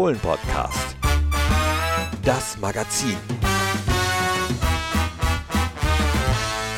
[0.00, 0.96] Fohlen-Podcast.
[2.24, 3.18] Das Magazin.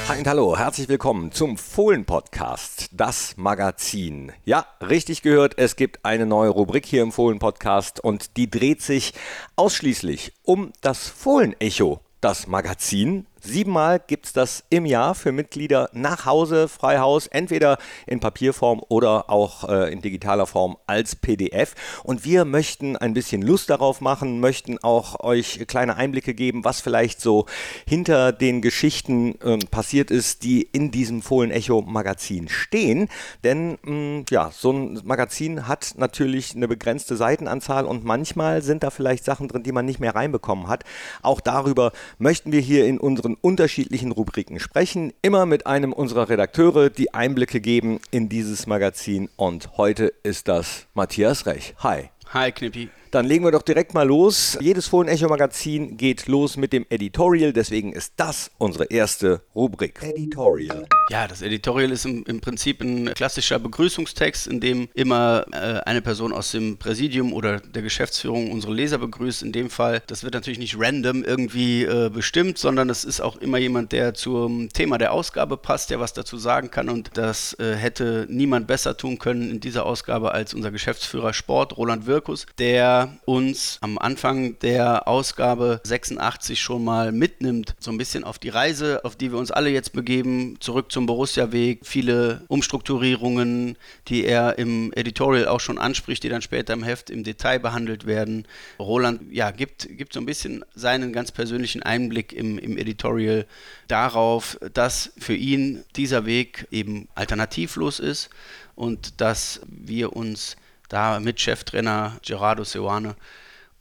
[0.08, 4.32] Hi und hallo, herzlich willkommen zum Fohlen-Podcast, das Magazin.
[4.44, 9.14] Ja, richtig gehört, es gibt eine neue Rubrik hier im Fohlen-Podcast und die dreht sich
[9.54, 16.26] ausschließlich um das Fohlen-Echo, das Magazin Siebenmal gibt es das im Jahr für Mitglieder nach
[16.26, 21.74] Hause, Freihaus, entweder in Papierform oder auch äh, in digitaler Form als PDF.
[22.04, 26.80] Und wir möchten ein bisschen Lust darauf machen, möchten auch euch kleine Einblicke geben, was
[26.80, 27.46] vielleicht so
[27.84, 33.08] hinter den Geschichten äh, passiert ist, die in diesem Fohlen-Echo-Magazin stehen.
[33.42, 38.84] Denn mh, mm, ja, so ein Magazin hat natürlich eine begrenzte Seitenanzahl und manchmal sind
[38.84, 40.84] da vielleicht Sachen drin, die man nicht mehr reinbekommen hat.
[41.22, 46.28] Auch darüber möchten wir hier in unseren unseren unterschiedlichen Rubriken sprechen, immer mit einem unserer
[46.28, 49.28] Redakteure, die Einblicke geben in dieses Magazin.
[49.36, 51.74] Und heute ist das Matthias Rech.
[51.78, 52.10] Hi.
[52.32, 52.90] Hi, Knippi.
[53.12, 54.56] Dann legen wir doch direkt mal los.
[54.58, 60.02] Jedes Fohlen-Echo-Magazin geht los mit dem Editorial, deswegen ist das unsere erste Rubrik.
[60.02, 60.86] Editorial.
[61.10, 66.00] Ja, das Editorial ist im, im Prinzip ein klassischer Begrüßungstext, in dem immer äh, eine
[66.00, 69.42] Person aus dem Präsidium oder der Geschäftsführung unsere Leser begrüßt.
[69.42, 73.36] In dem Fall, das wird natürlich nicht random irgendwie äh, bestimmt, sondern es ist auch
[73.36, 76.88] immer jemand, der zum Thema der Ausgabe passt, der was dazu sagen kann.
[76.88, 81.76] Und das äh, hätte niemand besser tun können in dieser Ausgabe als unser Geschäftsführer Sport,
[81.76, 88.24] Roland Wirkus, der uns am Anfang der Ausgabe 86 schon mal mitnimmt, so ein bisschen
[88.24, 93.76] auf die Reise, auf die wir uns alle jetzt begeben, zurück zum Borussia-Weg, viele Umstrukturierungen,
[94.08, 98.06] die er im Editorial auch schon anspricht, die dann später im Heft im Detail behandelt
[98.06, 98.46] werden.
[98.78, 103.46] Roland ja, gibt, gibt so ein bisschen seinen ganz persönlichen Einblick im, im Editorial
[103.88, 108.30] darauf, dass für ihn dieser Weg eben alternativlos ist
[108.74, 110.56] und dass wir uns
[110.92, 113.16] da mit Cheftrainer Gerardo Seoane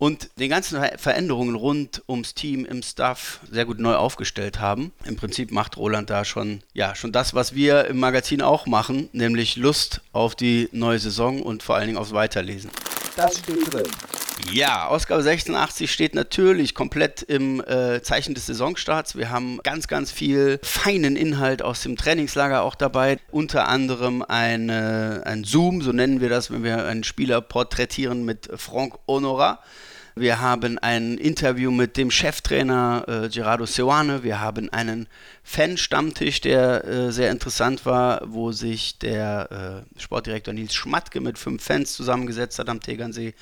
[0.01, 4.91] und den ganzen Veränderungen rund ums Team im Staff sehr gut neu aufgestellt haben.
[5.05, 9.09] Im Prinzip macht Roland da schon, ja, schon das, was wir im Magazin auch machen,
[9.13, 12.71] nämlich Lust auf die neue Saison und vor allen Dingen aufs Weiterlesen.
[13.15, 13.85] Das steht drin.
[14.49, 19.15] Ja, Ausgabe 86 steht natürlich komplett im äh, Zeichen des Saisonstarts.
[19.15, 23.17] Wir haben ganz, ganz viel feinen Inhalt aus dem Trainingslager auch dabei.
[23.31, 28.49] Unter anderem eine, ein Zoom, so nennen wir das, wenn wir einen Spieler porträtieren mit
[28.55, 29.59] Franck Honora.
[30.15, 34.23] Wir haben ein Interview mit dem Cheftrainer äh, Gerardo Seoane.
[34.23, 35.07] Wir haben einen
[35.43, 41.63] Fan-Stammtisch, der äh, sehr interessant war, wo sich der äh, Sportdirektor Nils Schmatke mit fünf
[41.63, 43.33] Fans zusammengesetzt hat am Tegernsee.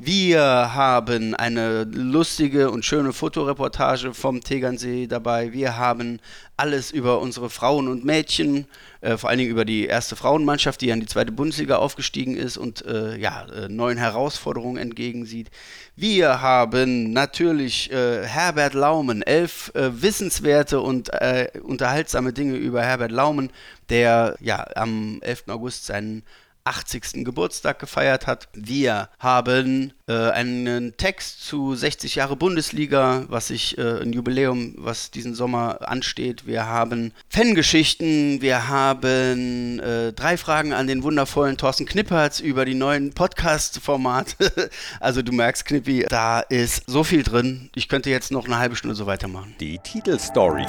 [0.00, 0.40] Wir
[0.76, 5.52] haben eine lustige und schöne Fotoreportage vom Tegernsee dabei.
[5.52, 6.20] Wir haben
[6.56, 8.66] alles über unsere Frauen und Mädchen,
[9.00, 12.56] äh, vor allen Dingen über die erste Frauenmannschaft, die an die zweite Bundesliga aufgestiegen ist
[12.56, 15.50] und äh, ja, äh, neuen Herausforderungen entgegensieht.
[15.96, 23.10] Wir haben natürlich äh, Herbert Laumen, elf äh, wissenswerte und äh, unterhaltsame Dinge über Herbert
[23.10, 23.50] Laumen,
[23.88, 25.48] der ja am 11.
[25.48, 26.22] August seinen
[26.68, 27.24] 80.
[27.24, 28.48] Geburtstag gefeiert hat.
[28.52, 35.10] Wir haben äh, einen Text zu 60 Jahre Bundesliga, was sich äh, ein Jubiläum, was
[35.10, 36.46] diesen Sommer ansteht.
[36.46, 42.74] Wir haben Fangeschichten, wir haben äh, drei Fragen an den wundervollen Thorsten Knippertz über die
[42.74, 44.70] neuen Podcast-Formate.
[45.00, 47.70] also du merkst, Knippi, da ist so viel drin.
[47.74, 49.54] Ich könnte jetzt noch eine halbe Stunde so weitermachen.
[49.58, 50.66] Die Titelstory.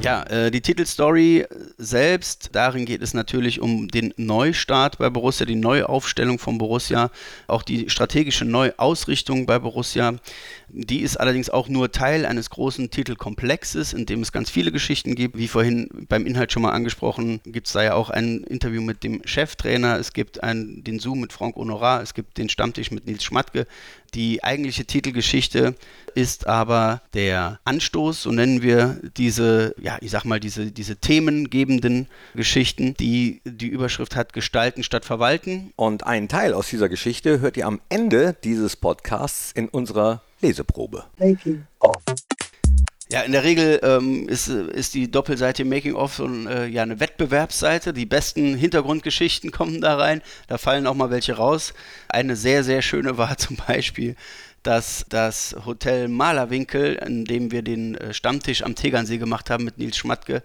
[0.00, 1.44] Ja, äh, die Titelstory
[1.76, 7.10] selbst, darin geht es natürlich um den Neustart bei Borussia, die Neuaufstellung von Borussia,
[7.48, 10.14] auch die strategische Neuausrichtung bei Borussia.
[10.68, 15.16] Die ist allerdings auch nur Teil eines großen Titelkomplexes, in dem es ganz viele Geschichten
[15.16, 15.36] gibt.
[15.36, 19.02] Wie vorhin beim Inhalt schon mal angesprochen, gibt es da ja auch ein Interview mit
[19.02, 23.06] dem Cheftrainer, es gibt ein, den Zoom mit Frank Honorat, es gibt den Stammtisch mit
[23.06, 23.66] Nils Schmatke.
[24.14, 25.74] Die eigentliche Titelgeschichte
[26.14, 32.08] ist aber der Anstoß, so nennen wir diese, ja, ich sag mal, diese, diese themengebenden
[32.34, 35.72] Geschichten, die die Überschrift hat Gestalten statt Verwalten.
[35.76, 41.04] Und einen Teil aus dieser Geschichte hört ihr am Ende dieses Podcasts in unserer Leseprobe.
[41.18, 41.96] Making of.
[43.10, 46.82] Ja, in der Regel ähm, ist, ist die Doppelseite Making of so ein, äh, ja,
[46.82, 47.94] eine Wettbewerbsseite.
[47.94, 50.20] Die besten Hintergrundgeschichten kommen da rein.
[50.46, 51.72] Da fallen auch mal welche raus.
[52.08, 54.14] Eine sehr, sehr schöne war zum Beispiel,
[54.62, 59.78] dass das Hotel Malerwinkel, in dem wir den äh, Stammtisch am Tegernsee gemacht haben mit
[59.78, 60.42] Nils Schmatke,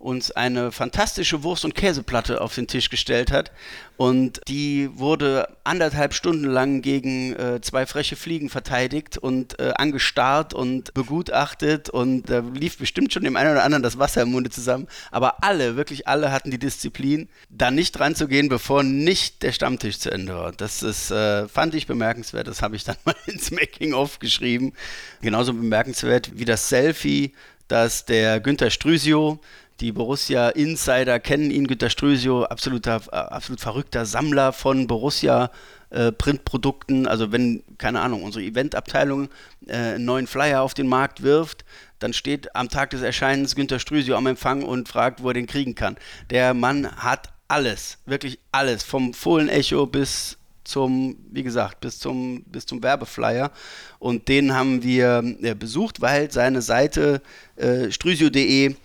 [0.00, 3.52] uns eine fantastische Wurst- und Käseplatte auf den Tisch gestellt hat.
[3.98, 10.54] Und die wurde anderthalb Stunden lang gegen äh, zwei freche Fliegen verteidigt und äh, angestarrt
[10.54, 11.90] und begutachtet.
[11.90, 14.88] Und da lief bestimmt schon dem einen oder anderen das Wasser im Munde zusammen.
[15.10, 19.52] Aber alle, wirklich alle hatten die Disziplin, da nicht dran zu gehen, bevor nicht der
[19.52, 20.52] Stammtisch zu Ende war.
[20.52, 22.48] Das ist, äh, fand ich bemerkenswert.
[22.48, 24.72] Das habe ich dann mal ins Making-of geschrieben.
[25.20, 27.34] Genauso bemerkenswert wie das Selfie,
[27.68, 29.40] das der Günther Strüsio
[29.80, 35.50] die Borussia Insider kennen ihn, Günter Strösio, absoluter, äh, absolut verrückter Sammler von Borussia
[35.90, 37.06] äh, Printprodukten.
[37.06, 39.28] Also wenn, keine Ahnung, unsere Eventabteilung
[39.66, 41.64] äh, einen neuen Flyer auf den Markt wirft,
[41.98, 45.46] dann steht am Tag des Erscheinens Günter Strüsio am Empfang und fragt, wo er den
[45.46, 45.96] kriegen kann.
[46.30, 52.66] Der Mann hat alles, wirklich alles, vom Fohlenecho bis zum, wie gesagt, bis zum, bis
[52.66, 53.50] zum Werbeflyer.
[53.98, 57.22] Und den haben wir äh, besucht, weil seine Seite
[57.56, 58.76] äh, strüsio.de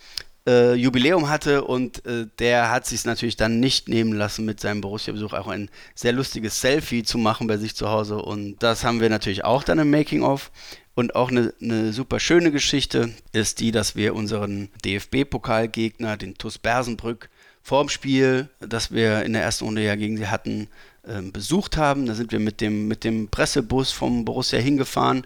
[0.47, 4.81] äh, Jubiläum hatte und äh, der hat sich natürlich dann nicht nehmen lassen, mit seinem
[4.81, 9.01] Borussia-Besuch auch ein sehr lustiges Selfie zu machen bei sich zu Hause und das haben
[9.01, 10.51] wir natürlich auch dann im Making-of.
[10.97, 16.57] Und auch eine, eine, super schöne Geschichte ist die, dass wir unseren DFB-Pokalgegner, den TuS
[16.57, 17.30] Bersenbrück,
[17.65, 20.67] vorm Spiel, das wir in der ersten Runde ja gegen sie hatten,
[21.01, 22.06] äh, besucht haben.
[22.06, 25.25] Da sind wir mit dem, mit dem Pressebus vom Borussia hingefahren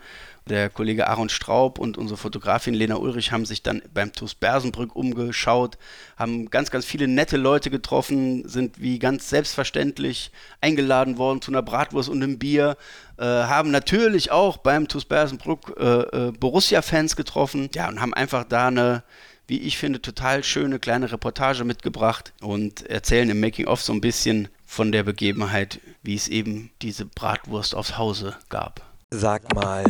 [0.49, 4.95] der Kollege Aaron Straub und unsere Fotografin Lena Ulrich haben sich dann beim TuS Bersenbrück
[4.95, 5.77] umgeschaut,
[6.17, 11.61] haben ganz, ganz viele nette Leute getroffen, sind wie ganz selbstverständlich eingeladen worden zu einer
[11.61, 12.77] Bratwurst und einem Bier,
[13.17, 18.43] äh, haben natürlich auch beim TuS Bersenbrück äh, äh, Borussia-Fans getroffen, ja, und haben einfach
[18.43, 19.03] da eine,
[19.49, 24.47] wie ich finde, total schöne kleine Reportage mitgebracht und erzählen im Making-of so ein bisschen
[24.65, 28.81] von der Begebenheit, wie es eben diese Bratwurst aufs Hause gab.
[29.09, 29.83] Sag mal,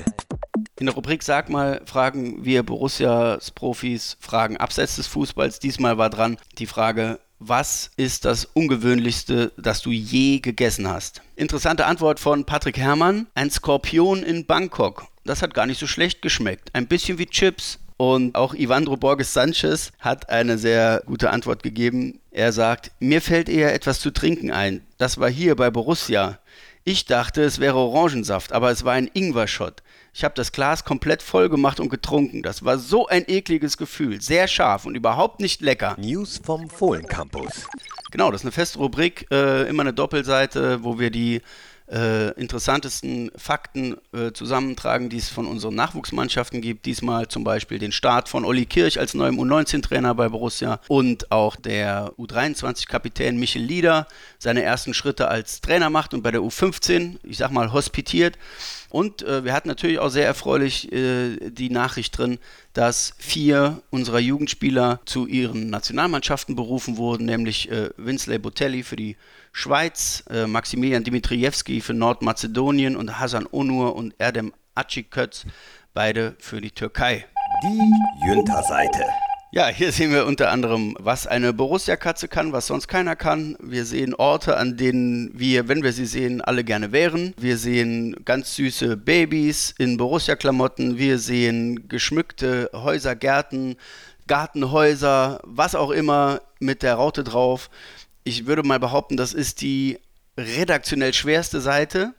[0.80, 5.60] in der Rubrik Sag mal fragen wir Borussias Profis Fragen abseits des Fußballs.
[5.60, 11.22] Diesmal war dran die Frage, was ist das Ungewöhnlichste, das du je gegessen hast?
[11.36, 13.28] Interessante Antwort von Patrick Herrmann.
[13.36, 15.08] Ein Skorpion in Bangkok.
[15.26, 16.70] Das hat gar nicht so schlecht geschmeckt.
[16.74, 17.80] Ein bisschen wie Chips.
[18.00, 22.22] Und auch Ivandro Borges Sanchez hat eine sehr gute Antwort gegeben.
[22.32, 24.86] Er sagt, mir fällt eher etwas zu trinken ein.
[24.98, 26.40] Das war hier bei Borussia.
[26.86, 29.84] Ich dachte, es wäre Orangensaft, aber es war ein Ingwer-Shot.
[30.14, 32.42] Ich habe das Glas komplett voll gemacht und getrunken.
[32.42, 34.22] Das war so ein ekliges Gefühl.
[34.22, 35.98] Sehr scharf und überhaupt nicht lecker.
[36.00, 37.68] News vom Fohlen Campus.
[38.12, 41.42] Genau, das ist eine feste Rubrik, äh, immer eine Doppelseite, wo wir die
[41.92, 46.86] äh, interessantesten Fakten äh, zusammentragen, die es von unseren Nachwuchsmannschaften gibt.
[46.86, 51.56] Diesmal zum Beispiel den Start von Olli Kirch als neuem U19-Trainer bei Borussia und auch
[51.56, 54.08] der U23-Kapitän Michel Lieder
[54.38, 58.38] seine ersten Schritte als Trainer macht und bei der U15, ich sag mal, hospitiert.
[58.90, 62.40] Und äh, wir hatten natürlich auch sehr erfreulich äh, die Nachricht drin,
[62.74, 69.16] dass vier unserer Jugendspieler zu ihren Nationalmannschaften berufen wurden, nämlich äh, Winsley Botelli für die
[69.52, 75.46] Schweiz, äh, Maximilian Dimitrievski für Nordmazedonien und Hasan Onur und Erdem Aciköz,
[75.94, 77.26] beide für die Türkei.
[77.64, 79.04] Die Jünter-Seite.
[79.52, 83.58] Ja, hier sehen wir unter anderem, was eine Borussia-Katze kann, was sonst keiner kann.
[83.60, 87.34] Wir sehen Orte, an denen wir, wenn wir sie sehen, alle gerne wären.
[87.36, 91.00] Wir sehen ganz süße Babys in Borussia-Klamotten.
[91.00, 93.76] Wir sehen geschmückte Häuser, Gärten,
[94.28, 97.72] Gartenhäuser, was auch immer mit der Raute drauf.
[98.30, 99.98] Ich würde mal behaupten, das ist die
[100.38, 102.14] redaktionell schwerste Seite,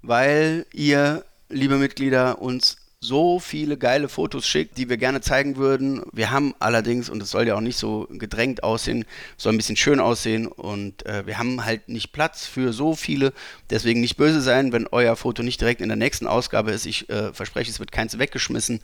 [0.00, 6.00] weil ihr, liebe Mitglieder, uns so viele geile Fotos schickt, die wir gerne zeigen würden.
[6.12, 9.04] Wir haben allerdings, und es soll ja auch nicht so gedrängt aussehen,
[9.36, 13.34] soll ein bisschen schön aussehen und äh, wir haben halt nicht Platz für so viele.
[13.68, 16.86] Deswegen nicht böse sein, wenn euer Foto nicht direkt in der nächsten Ausgabe ist.
[16.86, 18.80] Ich äh, verspreche, es wird keins weggeschmissen.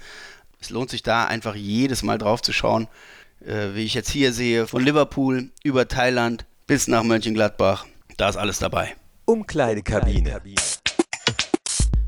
[0.61, 2.87] Es lohnt sich da einfach jedes Mal drauf zu schauen,
[3.41, 7.87] äh, wie ich jetzt hier sehe, von Liverpool über Thailand bis nach Mönchengladbach.
[8.17, 8.97] Da ist alles dabei.
[9.25, 10.41] Umkleidekabine.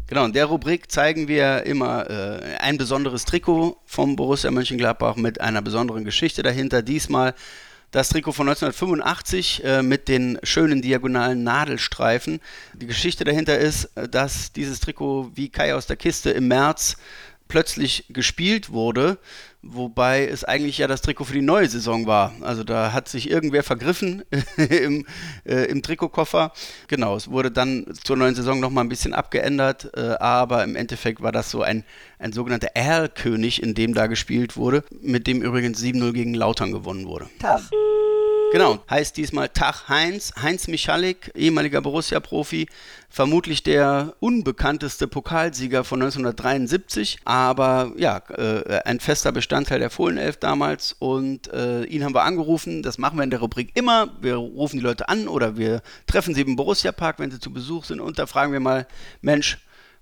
[0.08, 5.40] Genau, in der Rubrik zeigen wir immer äh, ein besonderes Trikot vom Borussia Mönchengladbach mit
[5.40, 6.82] einer besonderen Geschichte dahinter.
[6.82, 7.34] Diesmal
[7.90, 12.40] das Trikot von 1985 äh, mit den schönen diagonalen Nadelstreifen.
[12.74, 16.96] Die Geschichte dahinter ist, äh, dass dieses Trikot wie Kai aus der Kiste im März
[17.48, 19.18] plötzlich gespielt wurde
[19.62, 22.32] wobei es eigentlich ja das Trikot für die neue Saison war.
[22.40, 24.22] Also da hat sich irgendwer vergriffen
[24.56, 25.06] im,
[25.44, 26.52] äh, im Trikotkoffer.
[26.86, 31.20] Genau, es wurde dann zur neuen Saison nochmal ein bisschen abgeändert, äh, aber im Endeffekt
[31.20, 31.84] war das so ein,
[32.18, 37.06] ein sogenannter Erlkönig, in dem da gespielt wurde, mit dem übrigens 7-0 gegen Lautern gewonnen
[37.06, 37.28] wurde.
[37.38, 37.60] Tag.
[38.50, 40.32] Genau, heißt diesmal Tag Heinz.
[40.40, 42.66] Heinz Michalik, ehemaliger Borussia-Profi,
[43.10, 50.96] vermutlich der unbekannteste Pokalsieger von 1973, aber ja, äh, ein fester Bestandteil der Fohlenelf damals.
[50.98, 52.82] Und äh, ihn haben wir angerufen.
[52.82, 54.16] Das machen wir in der Rubrik immer.
[54.22, 57.84] Wir rufen die Leute an oder wir treffen sie im Borussia-Park, wenn sie zu Besuch
[57.84, 58.00] sind.
[58.00, 58.86] Und da fragen wir mal,
[59.20, 59.58] Mensch,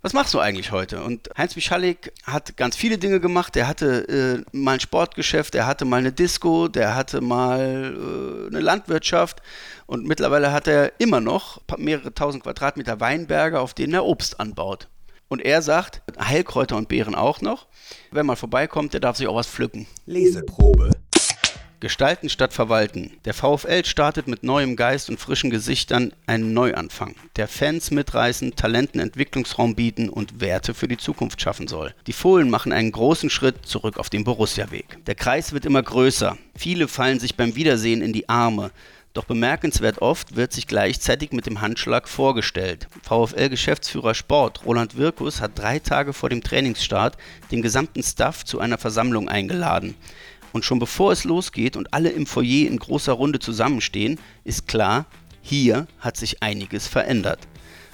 [0.06, 1.02] was machst du eigentlich heute?
[1.02, 3.56] Und Heinz Michalik hat ganz viele Dinge gemacht.
[3.56, 8.46] Er hatte äh, mal ein Sportgeschäft, er hatte mal eine Disco, der hatte mal äh,
[8.46, 9.42] eine Landwirtschaft
[9.86, 14.86] und mittlerweile hat er immer noch mehrere tausend Quadratmeter Weinberge, auf denen er Obst anbaut.
[15.26, 17.66] Und er sagt, Heilkräuter und Beeren auch noch.
[18.12, 19.88] Wer mal vorbeikommt, der darf sich auch was pflücken.
[20.06, 20.90] Leseprobe.
[21.80, 23.12] Gestalten statt verwalten.
[23.26, 28.98] Der VfL startet mit neuem Geist und frischen Gesichtern einen Neuanfang, der Fans mitreißen, Talenten
[28.98, 31.94] Entwicklungsraum bieten und Werte für die Zukunft schaffen soll.
[32.06, 35.04] Die Fohlen machen einen großen Schritt zurück auf den Borussia-Weg.
[35.06, 36.38] Der Kreis wird immer größer.
[36.56, 38.70] Viele fallen sich beim Wiedersehen in die Arme.
[39.16, 42.86] Doch bemerkenswert oft wird sich gleichzeitig mit dem Handschlag vorgestellt.
[43.02, 47.16] VfL-Geschäftsführer Sport Roland Wirkus hat drei Tage vor dem Trainingsstart
[47.50, 49.94] den gesamten Staff zu einer Versammlung eingeladen.
[50.56, 55.04] Und schon bevor es losgeht und alle im Foyer in großer Runde zusammenstehen, ist klar,
[55.42, 57.40] hier hat sich einiges verändert.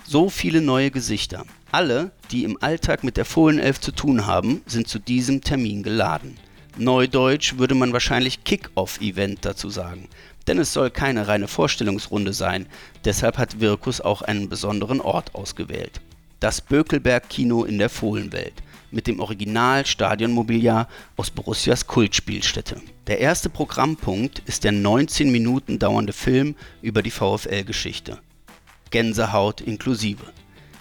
[0.05, 1.45] So viele neue Gesichter.
[1.73, 6.37] Alle, die im Alltag mit der Fohlenelf zu tun haben, sind zu diesem Termin geladen.
[6.79, 10.07] Neudeutsch würde man wahrscheinlich Kick-Off-Event dazu sagen.
[10.47, 12.67] Denn es soll keine reine Vorstellungsrunde sein.
[13.05, 16.01] Deshalb hat Wirkus auch einen besonderen Ort ausgewählt.
[16.39, 18.55] Das Bökelberg-Kino in der Fohlenwelt
[18.93, 22.81] mit dem Original-Stadionmobiliar aus Borussias Kultspielstätte.
[23.09, 28.19] Der erste Programmpunkt ist der 19 Minuten dauernde Film über die VfL-Geschichte.
[28.91, 30.25] Gänsehaut inklusive.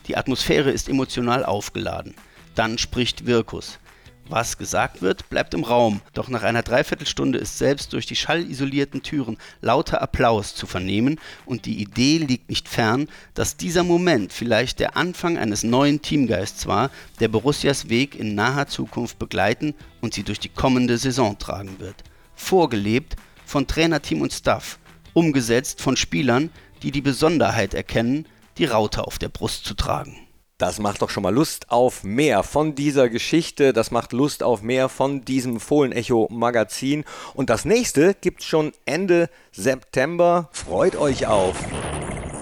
[0.08, 2.13] Die Atmosphäre ist emotional aufgeladen.
[2.56, 3.80] Dann spricht Wirkus.
[4.29, 9.03] Was gesagt wird, bleibt im Raum, doch nach einer Dreiviertelstunde ist selbst durch die schallisolierten
[9.03, 14.79] Türen lauter Applaus zu vernehmen und die Idee liegt nicht fern, dass dieser Moment vielleicht
[14.79, 20.23] der Anfang eines neuen Teamgeists war, der Borussias Weg in naher Zukunft begleiten und sie
[20.23, 22.03] durch die kommende Saison tragen wird.
[22.35, 24.79] Vorgelebt von Trainerteam und Staff,
[25.13, 26.51] umgesetzt von Spielern,
[26.83, 28.25] die die Besonderheit erkennen,
[28.57, 30.15] die Raute auf der Brust zu tragen.
[30.62, 33.74] Das macht doch schon mal Lust auf mehr von dieser Geschichte.
[33.74, 37.03] Das macht Lust auf mehr von diesem Fohlenecho-Magazin.
[37.34, 40.50] Und das nächste gibt's schon Ende September.
[40.51, 41.56] Freut euch auf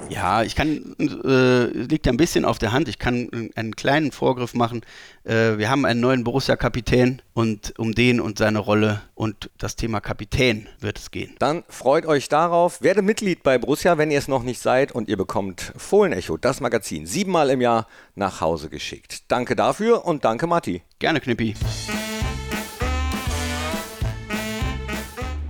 [0.10, 4.54] ja, ich kann, äh, liegt ein bisschen auf der Hand, ich kann einen kleinen Vorgriff
[4.54, 4.82] machen.
[5.24, 10.02] Äh, wir haben einen neuen Borussia-Kapitän und um den und seine Rolle und das Thema
[10.02, 11.36] Kapitän wird es gehen.
[11.40, 12.82] Dann freut euch darauf.
[12.82, 16.62] Werde Mitglied bei Borussia, wenn ihr es noch nicht seid und ihr bekommt Fohlenecho, das
[16.62, 19.24] Magazin, siebenmal im Jahr nach Hause geschickt.
[19.28, 20.82] Danke dafür und danke Matti.
[21.00, 21.56] Gerne, Knippi.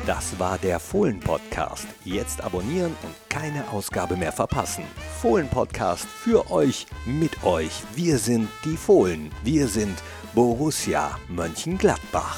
[0.09, 1.85] Das war der Fohlen-Podcast.
[2.03, 4.83] Jetzt abonnieren und keine Ausgabe mehr verpassen.
[5.21, 7.83] Fohlen-Podcast für euch, mit euch.
[7.93, 9.31] Wir sind die Fohlen.
[9.43, 10.01] Wir sind
[10.33, 12.37] Borussia Mönchengladbach.